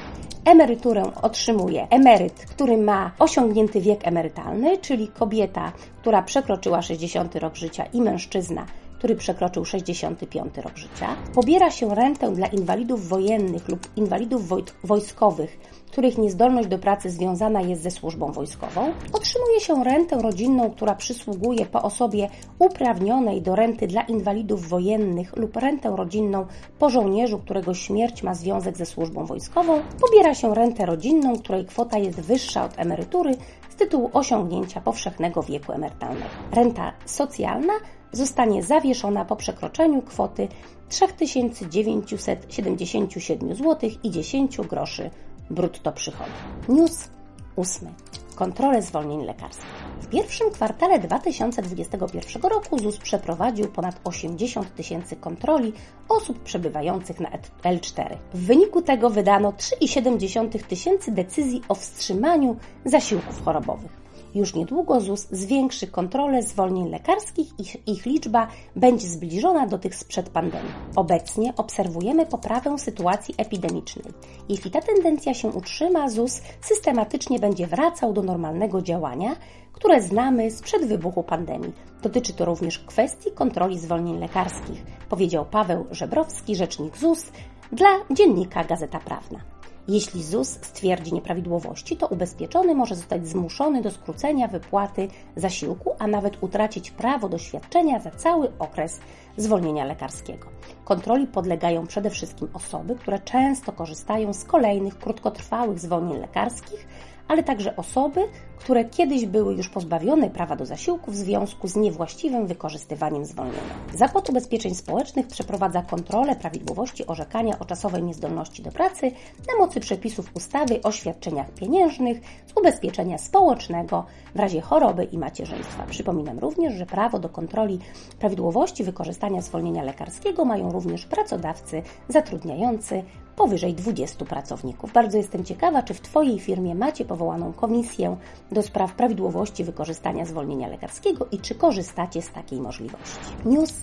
emeryturę 0.46 1.04
otrzymuje 1.22 1.88
emeryt, 1.90 2.34
który 2.34 2.78
ma 2.78 3.12
osiągnięty 3.20 3.82
wiek 3.82 4.08
emerytalny, 4.08 4.78
czyli 4.78 5.08
kobieta, 5.08 5.72
która 6.02 6.22
przekroczyła 6.22 6.82
60 6.82 7.36
rok 7.36 7.56
życia 7.56 7.86
i 7.94 8.02
mężczyzna, 8.02 8.66
który 9.06 9.16
przekroczył 9.16 9.66
65 9.66 10.58
rok 10.58 10.78
życia. 10.78 11.16
Pobiera 11.34 11.72
się 11.72 11.96
rentę 11.96 12.32
dla 12.32 12.48
inwalidów 12.48 13.08
wojennych 13.08 13.70
lub 13.70 13.98
inwalidów 13.98 14.42
wojskowych 14.84 15.58
których 15.96 16.18
niezdolność 16.18 16.68
do 16.68 16.80
pracy 16.80 17.10
związana 17.10 17.62
jest 17.62 17.82
ze 17.82 17.92
służbą 17.92 18.32
wojskową, 18.32 18.94
otrzymuje 19.14 19.60
się 19.60 19.84
rentę 19.84 20.22
rodzinną, 20.22 20.72
która 20.72 20.96
przysługuje 20.96 21.66
po 21.66 21.82
osobie 21.82 22.30
uprawnionej 22.60 23.42
do 23.42 23.56
renty 23.56 23.88
dla 23.88 24.02
inwalidów 24.02 24.70
wojennych 24.70 25.36
lub 25.38 25.56
rentę 25.56 25.94
rodzinną 25.96 26.46
po 26.80 26.90
żołnierzu, 26.90 27.40
którego 27.40 27.74
śmierć 27.74 28.24
ma 28.24 28.34
związek 28.36 28.78
ze 28.78 28.86
służbą 28.86 29.26
wojskową. 29.26 29.82
Pobiera 30.02 30.34
się 30.34 30.56
rentę 30.56 30.86
rodzinną, 30.86 31.40
której 31.40 31.66
kwota 31.66 31.98
jest 31.98 32.22
wyższa 32.22 32.66
od 32.66 32.80
emerytury 32.80 33.36
z 33.76 33.78
tytułu 33.78 34.10
osiągnięcia 34.14 34.82
powszechnego 34.82 35.44
wieku 35.44 35.72
emerytalnego. 35.72 36.30
Renta 36.52 36.94
socjalna 37.06 37.74
zostanie 38.12 38.64
zawieszona 38.64 39.26
po 39.26 39.36
przekroczeniu 39.36 40.02
kwoty 40.02 40.48
3977 40.90 43.56
zł 43.56 43.90
i 44.04 44.12
10 44.12 44.58
groszy 44.58 45.10
brutto 45.50 45.92
przychodu. 45.92 46.32
News 46.70 47.10
8 47.56 47.90
kontrolę 48.36 48.82
zwolnień 48.82 49.26
lekarskich. 49.26 49.66
W 50.02 50.08
pierwszym 50.08 50.52
kwartale 50.52 51.00
2021 51.00 52.42
roku 52.42 52.80
ZUS 52.80 52.98
przeprowadził 52.98 53.68
ponad 53.68 54.00
80 54.04 54.76
tysięcy 54.76 55.16
kontroli 55.16 55.74
osób 56.10 56.44
przebywających 56.44 57.20
na 57.20 57.30
e 57.30 57.40
L4. 57.64 58.18
W 58.34 58.46
wyniku 58.46 58.82
tego 58.82 59.10
wydano 59.10 59.52
3,7 59.52 60.64
tysięcy 60.64 61.12
decyzji 61.12 61.62
o 61.70 61.76
wstrzymaniu 61.76 62.56
zasiłków 62.86 63.46
chorobowych. 63.46 64.05
Już 64.36 64.56
niedługo 64.56 65.02
ZUS 65.02 65.28
zwiększy 65.32 65.88
kontrolę 65.88 66.44
zwolnień 66.44 66.90
lekarskich 66.90 67.48
i 67.60 67.92
ich 67.92 68.06
liczba 68.06 68.48
będzie 68.76 69.08
zbliżona 69.08 69.68
do 69.68 69.78
tych 69.78 69.96
sprzed 69.96 70.30
pandemii. 70.30 70.72
Obecnie 70.96 71.54
obserwujemy 71.58 72.26
poprawę 72.26 72.78
sytuacji 72.78 73.36
epidemicznej. 73.38 74.06
Jeśli 74.50 74.72
ta 74.72 74.82
tendencja 74.82 75.34
się 75.34 75.48
utrzyma, 75.48 76.10
ZUS 76.10 76.42
systematycznie 76.62 77.40
będzie 77.40 77.68
wracał 77.68 78.14
do 78.14 78.24
normalnego 78.24 78.82
działania, 78.82 79.36
które 79.74 80.02
znamy 80.02 80.52
sprzed 80.52 80.86
wybuchu 80.86 81.24
pandemii. 81.24 81.74
Dotyczy 82.02 82.34
to 82.34 82.46
również 82.46 82.80
kwestii 82.80 83.32
kontroli 83.32 83.80
zwolnień 83.80 84.20
lekarskich, 84.20 84.84
powiedział 85.10 85.46
Paweł 85.46 85.86
Żebrowski, 85.92 86.56
rzecznik 86.56 86.98
ZUS, 86.98 87.32
dla 87.72 87.90
dziennika 88.12 88.64
Gazeta 88.64 89.00
Prawna. 89.00 89.55
Jeśli 89.88 90.24
ZUS 90.24 90.50
stwierdzi 90.50 91.14
nieprawidłowości, 91.14 91.98
to 91.98 92.08
ubezpieczony 92.08 92.76
może 92.76 92.96
zostać 92.96 93.28
zmuszony 93.28 93.82
do 93.82 93.92
skrócenia 93.92 94.48
wypłaty 94.48 95.08
zasiłku, 95.36 95.96
a 96.00 96.08
nawet 96.08 96.44
utracić 96.44 96.92
prawo 96.92 97.30
do 97.30 97.38
świadczenia 97.38 98.00
za 98.00 98.12
cały 98.12 98.52
okres 98.60 99.00
zwolnienia 99.38 99.86
lekarskiego. 99.86 100.48
Kontroli 100.86 101.28
podlegają 101.28 101.88
przede 101.88 102.10
wszystkim 102.10 102.48
osoby, 102.54 102.96
które 102.96 103.20
często 103.20 103.72
korzystają 103.72 104.34
z 104.34 104.44
kolejnych 104.44 105.00
krótkotrwałych 105.00 105.80
zwolnień 105.80 106.20
lekarskich, 106.20 106.88
ale 107.28 107.44
także 107.44 107.76
osoby, 107.76 108.22
które 108.58 108.86
kiedyś 108.86 109.26
były 109.26 109.54
już 109.54 109.70
pozbawione 109.70 110.30
prawa 110.30 110.56
do 110.56 110.66
zasiłku 110.66 111.12
w 111.12 111.16
związku 111.16 111.68
z 111.68 111.76
niewłaściwym 111.76 112.48
wykorzystywaniem 112.48 113.26
zwolnienia. 113.26 113.60
Zakład 113.94 114.30
Ubezpieczeń 114.30 114.76
Społecznych 114.76 115.28
przeprowadza 115.28 115.82
kontrolę 115.82 116.36
prawidłowości 116.36 117.08
orzekania 117.08 117.60
o 117.60 117.66
czasowej 117.66 118.04
niezdolności 118.04 118.64
do 118.64 118.72
pracy 118.72 119.12
na 119.48 119.66
mocy 119.66 119.80
przepisów 119.80 120.30
ustawy 120.34 120.82
o 120.82 120.92
świadczeniach 120.92 121.52
pieniężnych 121.52 122.22
z 122.48 122.60
ubezpieczenia 122.60 123.18
społecznego 123.18 124.06
w 124.36 124.40
razie 124.40 124.62
choroby 124.62 125.04
i 125.04 125.18
macierzyństwa. 125.18 125.84
Przypominam 125.90 126.40
również, 126.40 126.74
że 126.74 126.86
prawo 126.86 127.20
do 127.20 127.30
kontroli 127.30 127.80
prawidłowości 128.20 128.84
wykorzystania 128.84 129.42
zwolnienia 129.42 129.84
lekarskiego 129.84 130.46
mają 130.46 130.72
również 130.72 131.06
pracodawcy 131.06 131.82
zatrudniający 132.10 133.04
powyżej 133.36 133.74
20 133.74 134.26
pracowników. 134.26 134.94
Bardzo 134.94 135.18
jestem 135.18 135.44
ciekawa, 135.44 135.84
czy 135.84 135.94
w 135.94 136.02
Twojej 136.02 136.40
firmie 136.40 136.76
macie 136.76 137.06
powołaną 137.06 137.54
komisję 137.54 138.18
do 138.52 138.62
spraw 138.62 138.94
prawidłowości 138.94 139.64
wykorzystania 139.64 140.26
zwolnienia 140.26 140.68
lekarskiego 140.68 141.28
i 141.32 141.40
czy 141.40 141.56
korzystacie 141.56 142.22
z 142.22 142.32
takiej 142.32 142.62
możliwości. 142.62 143.20
News 143.46 143.74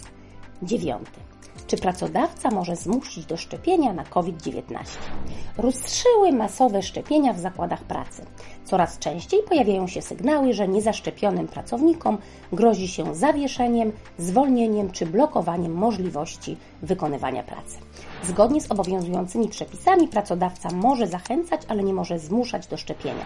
9. 0.62 1.02
Czy 1.66 1.76
pracodawca 1.76 2.50
może 2.50 2.76
zmusić 2.76 3.26
do 3.26 3.36
szczepienia 3.36 3.92
na 3.92 4.04
COVID-19? 4.04 4.74
Ruszyły 5.58 6.32
masowe 6.32 6.82
szczepienia 6.82 7.32
w 7.32 7.40
zakładach 7.40 7.84
pracy. 7.84 8.26
Coraz 8.64 8.98
częściej 8.98 9.42
pojawiają 9.48 9.86
się 9.86 10.02
sygnały, 10.02 10.52
że 10.52 10.68
niezaszczepionym 10.68 11.48
pracownikom 11.48 12.18
grozi 12.52 12.88
się 12.88 13.14
zawieszeniem, 13.14 13.92
zwolnieniem 14.18 14.90
czy 14.90 15.06
blokowaniem 15.06 15.72
możliwości 15.72 16.56
wykonywania 16.82 17.42
pracy. 17.42 17.78
Zgodnie 18.24 18.60
z 18.60 18.70
obowiązującymi 18.70 19.48
przepisami 19.48 20.08
pracodawca 20.08 20.70
może 20.70 21.06
zachęcać, 21.06 21.62
ale 21.68 21.82
nie 21.82 21.94
może 21.94 22.18
zmuszać 22.18 22.66
do 22.66 22.76
szczepienia. 22.76 23.24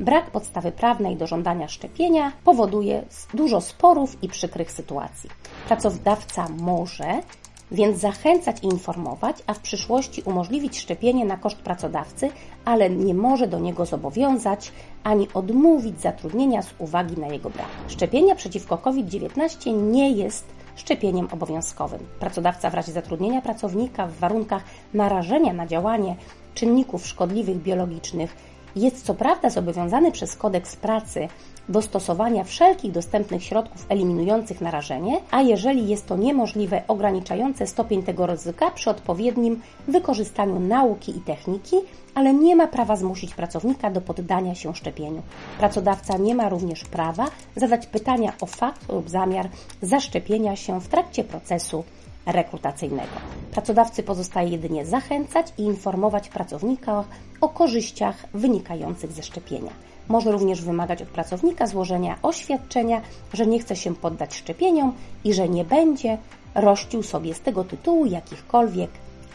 Brak 0.00 0.30
podstawy 0.30 0.72
prawnej 0.72 1.16
do 1.16 1.26
żądania 1.26 1.68
szczepienia 1.68 2.32
powoduje 2.44 3.04
dużo 3.34 3.60
sporów 3.60 4.22
i 4.22 4.28
przykrych 4.28 4.72
sytuacji. 4.72 5.30
Pracodawca 5.68 6.46
może 6.58 7.22
więc 7.70 7.98
zachęcać 7.98 8.56
i 8.62 8.66
informować, 8.66 9.36
a 9.46 9.54
w 9.54 9.58
przyszłości 9.58 10.22
umożliwić 10.22 10.78
szczepienie 10.78 11.24
na 11.24 11.36
koszt 11.36 11.56
pracodawcy, 11.56 12.30
ale 12.64 12.90
nie 12.90 13.14
może 13.14 13.46
do 13.46 13.58
niego 13.58 13.86
zobowiązać 13.86 14.72
ani 15.04 15.28
odmówić 15.34 16.00
zatrudnienia 16.00 16.62
z 16.62 16.68
uwagi 16.78 17.20
na 17.20 17.26
jego 17.26 17.50
brak. 17.50 17.68
Szczepienie 17.88 18.36
przeciwko 18.36 18.78
COVID-19 18.78 19.82
nie 19.92 20.10
jest 20.10 20.55
szczepieniem 20.76 21.28
obowiązkowym. 21.32 22.00
Pracodawca 22.20 22.70
w 22.70 22.74
razie 22.74 22.92
zatrudnienia 22.92 23.42
pracownika 23.42 24.06
w 24.06 24.18
warunkach 24.18 24.64
narażenia 24.94 25.52
na 25.52 25.66
działanie 25.66 26.16
czynników 26.54 27.06
szkodliwych 27.06 27.56
biologicznych 27.56 28.36
jest 28.76 29.04
co 29.04 29.14
prawda 29.14 29.50
zobowiązany 29.50 30.12
przez 30.12 30.36
kodeks 30.36 30.76
pracy 30.76 31.28
do 31.68 31.82
stosowania 31.82 32.44
wszelkich 32.44 32.92
dostępnych 32.92 33.44
środków 33.44 33.86
eliminujących 33.88 34.60
narażenie, 34.60 35.20
a 35.30 35.42
jeżeli 35.42 35.88
jest 35.88 36.06
to 36.06 36.16
niemożliwe, 36.16 36.82
ograniczające 36.88 37.66
stopień 37.66 38.02
tego 38.02 38.26
ryzyka 38.26 38.70
przy 38.70 38.90
odpowiednim 38.90 39.60
wykorzystaniu 39.88 40.60
nauki 40.60 41.16
i 41.16 41.20
techniki, 41.20 41.76
ale 42.14 42.34
nie 42.34 42.56
ma 42.56 42.66
prawa 42.66 42.96
zmusić 42.96 43.34
pracownika 43.34 43.90
do 43.90 44.00
poddania 44.00 44.54
się 44.54 44.74
szczepieniu. 44.74 45.22
Pracodawca 45.58 46.16
nie 46.16 46.34
ma 46.34 46.48
również 46.48 46.84
prawa 46.84 47.26
zadać 47.56 47.86
pytania 47.86 48.32
o 48.40 48.46
fakt 48.46 48.88
lub 48.92 49.10
zamiar 49.10 49.48
zaszczepienia 49.82 50.56
się 50.56 50.80
w 50.80 50.88
trakcie 50.88 51.24
procesu 51.24 51.84
rekrutacyjnego. 52.26 53.12
Pracodawcy 53.52 54.02
pozostaje 54.02 54.48
jedynie 54.48 54.86
zachęcać 54.86 55.52
i 55.58 55.62
informować 55.62 56.28
pracownika 56.28 57.04
o 57.40 57.48
korzyściach 57.48 58.26
wynikających 58.34 59.12
ze 59.12 59.22
szczepienia. 59.22 59.70
Może 60.08 60.32
również 60.32 60.62
wymagać 60.62 61.02
od 61.02 61.08
pracownika 61.08 61.66
złożenia 61.66 62.18
oświadczenia, 62.22 63.00
że 63.32 63.46
nie 63.46 63.58
chce 63.58 63.76
się 63.76 63.94
poddać 63.94 64.34
szczepieniom 64.34 64.92
i 65.24 65.34
że 65.34 65.48
nie 65.48 65.64
będzie 65.64 66.18
rościł 66.54 67.02
sobie 67.02 67.34
z 67.34 67.40
tego 67.40 67.64
tytułu 67.64 68.06
jakichkolwiek 68.06 68.90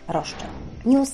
roszczeń. 0.07 0.49
News 0.85 1.11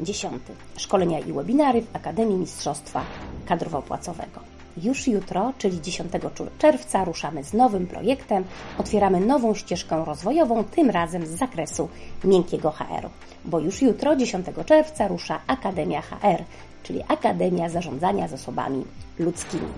10. 0.00 0.42
Szkolenia 0.76 1.18
i 1.18 1.32
webinary 1.32 1.82
w 1.82 1.96
Akademii 1.96 2.36
Mistrzostwa 2.36 3.02
Kadrowo-Płacowego. 3.48 4.55
Już 4.82 5.06
jutro, 5.06 5.52
czyli 5.58 5.80
10 5.80 6.12
czerwca, 6.58 7.04
ruszamy 7.04 7.44
z 7.44 7.52
nowym 7.52 7.86
projektem. 7.86 8.44
Otwieramy 8.78 9.20
nową 9.20 9.54
ścieżkę 9.54 10.04
rozwojową, 10.04 10.64
tym 10.64 10.90
razem 10.90 11.26
z 11.26 11.30
zakresu 11.30 11.88
miękkiego 12.24 12.70
HR-u. 12.70 13.10
Bo 13.44 13.60
już 13.60 13.82
jutro, 13.82 14.16
10 14.16 14.46
czerwca, 14.66 15.08
rusza 15.08 15.40
Akademia 15.46 16.02
HR, 16.02 16.44
czyli 16.82 17.02
Akademia 17.08 17.68
Zarządzania 17.68 18.28
Zasobami 18.28 18.84
Ludzkimi. 19.18 19.68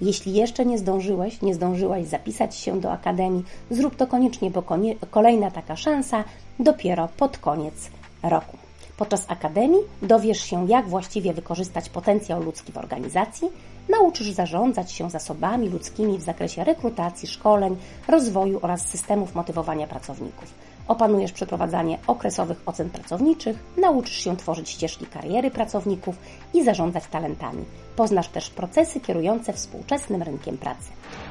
Jeśli 0.00 0.34
jeszcze 0.34 0.64
nie 0.64 0.78
zdążyłeś, 0.78 1.42
nie 1.42 1.54
zdążyłaś 1.54 2.06
zapisać 2.06 2.56
się 2.56 2.80
do 2.80 2.92
Akademii, 2.92 3.44
zrób 3.70 3.96
to 3.96 4.06
koniecznie, 4.06 4.50
bo 4.50 4.62
kolejna 5.10 5.50
taka 5.50 5.76
szansa 5.76 6.24
dopiero 6.58 7.08
pod 7.16 7.38
koniec 7.38 7.90
roku. 8.22 8.56
Podczas 8.96 9.24
akademii 9.28 9.80
dowiesz 10.02 10.40
się, 10.40 10.68
jak 10.68 10.88
właściwie 10.88 11.32
wykorzystać 11.32 11.88
potencjał 11.88 12.42
ludzki 12.42 12.72
w 12.72 12.76
organizacji, 12.76 13.48
nauczysz 13.88 14.30
zarządzać 14.30 14.92
się 14.92 15.10
zasobami 15.10 15.68
ludzkimi 15.68 16.18
w 16.18 16.22
zakresie 16.22 16.64
rekrutacji, 16.64 17.28
szkoleń, 17.28 17.76
rozwoju 18.08 18.58
oraz 18.62 18.86
systemów 18.86 19.34
motywowania 19.34 19.86
pracowników. 19.86 20.54
Opanujesz 20.88 21.32
przeprowadzanie 21.32 21.98
okresowych 22.06 22.62
ocen 22.66 22.90
pracowniczych, 22.90 23.58
nauczysz 23.76 24.24
się 24.24 24.36
tworzyć 24.36 24.70
ścieżki 24.70 25.06
kariery 25.06 25.50
pracowników 25.50 26.16
i 26.54 26.64
zarządzać 26.64 27.04
talentami. 27.10 27.64
Poznasz 27.96 28.28
też 28.28 28.50
procesy 28.50 29.00
kierujące 29.00 29.52
współczesnym 29.52 30.22
rynkiem 30.22 30.58
pracy. 30.58 30.88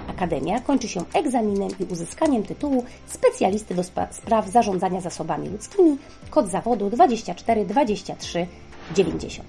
Akademia 0.10 0.60
kończy 0.60 0.88
się 0.88 1.04
egzaminem 1.14 1.70
i 1.80 1.84
uzyskaniem 1.84 2.44
tytułu 2.44 2.86
specjalisty 3.08 3.76
do 3.76 3.84
spraw 4.12 4.50
zarządzania 4.50 5.02
zasobami 5.02 5.50
ludzkimi, 5.50 5.98
kod 6.30 6.48
zawodu 6.48 6.90
242390. 6.90 9.48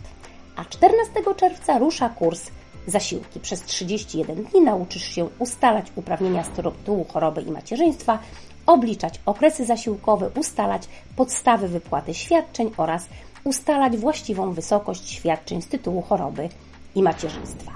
A 0.57 0.65
14 0.65 1.13
czerwca 1.37 1.79
rusza 1.79 2.09
kurs 2.09 2.51
zasiłki. 2.91 3.41
Przez 3.41 3.63
31 3.63 4.45
dni 4.45 4.61
nauczysz 4.61 5.05
się 5.05 5.29
ustalać 5.39 5.87
uprawnienia 5.97 6.45
z 6.45 6.49
tytułu 6.49 7.07
choroby 7.13 7.43
i 7.43 7.51
macierzyństwa, 7.51 8.19
obliczać 8.67 9.21
okresy 9.27 9.67
zasiłkowe, 9.67 10.31
ustalać 10.37 10.89
podstawy 11.17 11.69
wypłaty 11.69 12.15
świadczeń 12.15 12.71
oraz 12.77 13.07
ustalać 13.45 13.97
właściwą 13.97 14.53
wysokość 14.53 15.11
świadczeń 15.11 15.63
z 15.63 15.69
tytułu 15.69 16.03
choroby 16.03 16.49
i 16.95 17.03
macierzyństwa. 17.03 17.73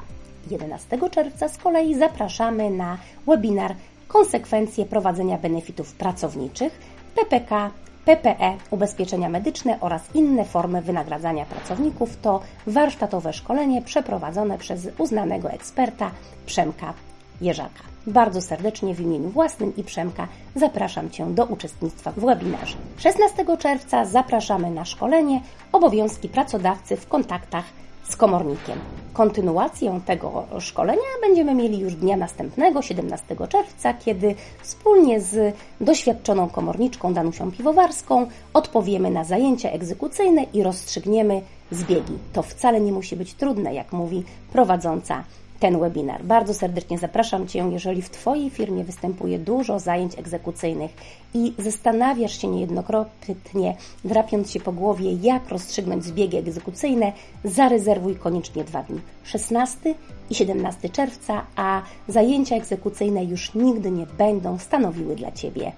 11 0.50 0.98
czerwca 1.10 1.48
z 1.48 1.58
kolei 1.58 1.94
zapraszamy 1.94 2.70
na 2.70 2.98
webinar 3.26 3.74
Konsekwencje 4.08 4.86
prowadzenia 4.86 5.38
benefitów 5.38 5.92
pracowniczych 5.92 6.78
PPK, 7.14 7.70
PPE, 8.04 8.56
ubezpieczenia 8.70 9.28
medyczne 9.28 9.80
oraz 9.80 10.02
inne 10.14 10.44
formy 10.44 10.82
wynagradzania 10.82 11.44
pracowników 11.44 12.16
to 12.22 12.40
warsztatowe 12.66 13.32
szkolenie 13.32 13.82
przeprowadzone 13.82 14.58
przez 14.58 14.88
uznanego 14.98 15.50
eksperta 15.50 16.10
Przemka 16.46 16.94
Jerzaka. 17.40 17.82
Bardzo 18.06 18.40
serdecznie 18.40 18.94
w 18.94 19.00
imieniu 19.00 19.28
własnym 19.28 19.76
i 19.76 19.84
Przemka 19.84 20.28
zapraszam 20.54 21.10
Cię 21.10 21.26
do 21.34 21.44
uczestnictwa 21.44 22.12
w 22.12 22.20
webinarze. 22.20 22.76
16 22.98 23.56
czerwca 23.58 24.04
zapraszamy 24.04 24.70
na 24.70 24.84
szkolenie 24.84 25.40
Obowiązki 25.72 26.28
pracodawcy 26.28 26.96
w 26.96 27.08
kontaktach 27.08 27.64
z 28.12 28.16
komornikiem. 28.16 28.78
Kontynuację 29.12 30.00
tego 30.06 30.44
szkolenia 30.58 31.12
będziemy 31.20 31.54
mieli 31.54 31.78
już 31.78 31.94
dnia 31.94 32.16
następnego, 32.16 32.82
17 32.82 33.36
czerwca, 33.48 33.94
kiedy 33.94 34.34
wspólnie 34.62 35.20
z 35.20 35.56
doświadczoną 35.80 36.48
komorniczką 36.48 37.14
Danusią 37.14 37.52
Piwowarską 37.52 38.26
odpowiemy 38.54 39.10
na 39.10 39.24
zajęcia 39.24 39.70
egzekucyjne 39.70 40.42
i 40.42 40.62
rozstrzygniemy 40.62 41.42
zbiegi. 41.70 42.18
To 42.32 42.42
wcale 42.42 42.80
nie 42.80 42.92
musi 42.92 43.16
być 43.16 43.34
trudne, 43.34 43.74
jak 43.74 43.92
mówi 43.92 44.24
prowadząca 44.52 45.24
ten 45.62 45.78
webinar. 45.78 46.24
Bardzo 46.24 46.54
serdecznie 46.54 46.98
zapraszam 46.98 47.48
Cię, 47.48 47.68
jeżeli 47.72 48.02
w 48.02 48.10
Twojej 48.10 48.50
firmie 48.50 48.84
występuje 48.84 49.38
dużo 49.38 49.78
zajęć 49.78 50.18
egzekucyjnych 50.18 50.90
i 51.34 51.52
zastanawiasz 51.58 52.40
się 52.40 52.48
niejednokrotnie, 52.48 53.76
drapiąc 54.04 54.50
się 54.50 54.60
po 54.60 54.72
głowie, 54.72 55.12
jak 55.12 55.48
rozstrzygnąć 55.48 56.04
zbiegi 56.04 56.36
egzekucyjne, 56.36 57.12
zarezerwuj 57.44 58.16
koniecznie 58.16 58.64
dwa 58.64 58.82
dni. 58.82 59.00
16 59.24 59.94
i 60.30 60.34
17 60.34 60.88
czerwca, 60.88 61.46
a 61.56 61.82
zajęcia 62.08 62.56
egzekucyjne 62.56 63.24
już 63.24 63.54
nigdy 63.54 63.90
nie 63.90 64.06
będą 64.06 64.58
stanowiły 64.58 65.16
dla 65.16 65.32
Ciebie 65.32 65.72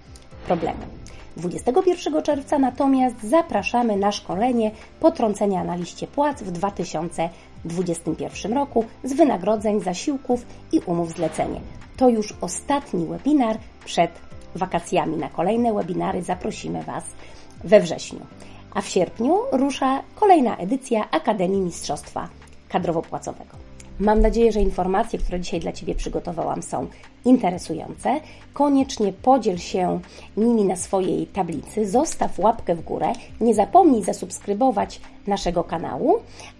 problemu. 0.46 0.80
21 1.36 2.22
czerwca 2.22 2.58
natomiast 2.58 3.16
zapraszamy 3.22 3.96
na 3.96 4.12
szkolenie 4.12 4.70
potrącenia 5.00 5.64
na 5.64 5.76
liście 5.76 6.06
płac 6.06 6.42
w 6.42 6.50
2021 7.64 8.52
roku 8.52 8.85
z 9.04 9.12
wynagrodzeń, 9.12 9.80
zasiłków 9.80 10.47
i 10.73 10.80
umów 10.80 11.12
zlecenie. 11.12 11.61
To 11.97 12.09
już 12.09 12.35
ostatni 12.40 13.06
webinar 13.06 13.59
przed 13.85 14.11
wakacjami. 14.54 15.16
Na 15.16 15.28
kolejne 15.28 15.75
webinary 15.75 16.23
zaprosimy 16.23 16.83
Was 16.83 17.04
we 17.64 17.80
wrześniu. 17.80 18.21
A 18.75 18.80
w 18.80 18.88
sierpniu 18.88 19.38
rusza 19.52 20.02
kolejna 20.15 20.56
edycja 20.56 21.10
Akademii 21.10 21.60
Mistrzostwa 21.60 22.28
Kadrowo-Płacowego. 22.69 23.56
Mam 24.00 24.21
nadzieję, 24.21 24.52
że 24.52 24.60
informacje, 24.60 25.19
które 25.19 25.41
dzisiaj 25.41 25.60
dla 25.60 25.73
Ciebie 25.73 25.95
przygotowałam, 25.95 26.62
są 26.62 26.86
interesujące. 27.25 28.21
Koniecznie 28.52 29.12
podziel 29.12 29.58
się 29.58 30.00
nimi 30.36 30.65
na 30.65 30.76
swojej 30.76 31.26
tablicy, 31.26 31.91
zostaw 31.91 32.38
łapkę 32.38 32.75
w 32.75 32.84
górę, 32.84 33.12
nie 33.41 33.54
zapomnij 33.54 34.02
zasubskrybować 34.02 35.00
naszego 35.26 35.65
kanału, 35.65 36.15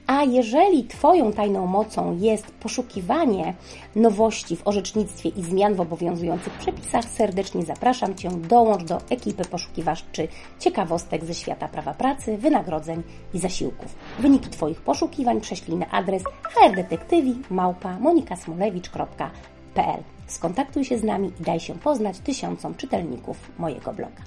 a 0.07 0.23
jeżeli 0.23 0.85
Twoją 0.85 1.33
tajną 1.33 1.67
mocą 1.67 2.19
jest 2.21 2.51
poszukiwanie 2.51 3.55
nowości 3.97 4.57
w 4.57 4.69
orzecznictwie 4.69 5.29
i 5.29 5.43
zmian 5.43 5.75
w 5.75 5.81
obowiązujących 5.81 6.53
przepisach, 6.53 7.05
serdecznie 7.05 7.65
zapraszam 7.65 8.15
Cię, 8.15 8.31
dołącz 8.31 8.85
do 8.85 9.01
ekipy 9.11 9.45
poszukiwaczy 9.45 10.29
ciekawostek 10.59 11.25
ze 11.25 11.35
świata 11.35 11.69
prawa 11.69 11.95
pracy, 11.95 12.39
wynagrodzeń 12.39 13.03
i 13.35 13.39
zasiłków. 13.39 13.95
Wyniki 14.19 14.51
Twoich 14.51 14.81
poszukiwań 14.81 15.41
prześlij 15.41 15.77
na 15.77 15.91
adres 15.91 16.23
hrdetektywi 16.43 17.35
małpa 17.51 17.99
monikasmolewicz.pl 17.99 20.03
Skontaktuj 20.27 20.85
się 20.85 20.99
z 20.99 21.03
nami 21.03 21.33
i 21.41 21.43
daj 21.43 21.61
się 21.61 21.75
poznać 21.75 22.19
tysiącom 22.19 22.75
czytelników 22.75 23.37
mojego 23.59 23.93
bloga. 23.93 24.23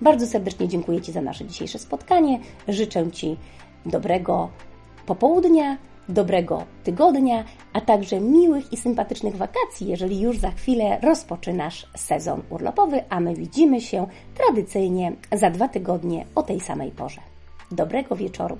Bardzo 0.00 0.26
serdecznie 0.26 0.68
dziękuję 0.68 1.00
Ci 1.00 1.12
za 1.12 1.20
nasze 1.20 1.44
dzisiejsze 1.44 1.78
spotkanie. 1.78 2.40
Życzę 2.68 3.10
Ci 3.10 3.36
dobrego 3.86 4.48
popołudnia, 5.10 5.76
dobrego 6.08 6.64
tygodnia, 6.84 7.44
a 7.72 7.80
także 7.80 8.20
miłych 8.20 8.72
i 8.72 8.76
sympatycznych 8.76 9.36
wakacji, 9.36 9.88
jeżeli 9.88 10.20
już 10.20 10.38
za 10.38 10.50
chwilę 10.50 10.98
rozpoczynasz 11.02 11.86
sezon 11.96 12.42
urlopowy, 12.50 13.04
a 13.08 13.20
my 13.20 13.34
widzimy 13.34 13.80
się 13.80 14.06
tradycyjnie 14.34 15.12
za 15.32 15.50
dwa 15.50 15.68
tygodnie 15.68 16.26
o 16.34 16.42
tej 16.42 16.60
samej 16.60 16.90
porze. 16.90 17.20
Dobrego 17.70 18.16
wieczoru. 18.16 18.56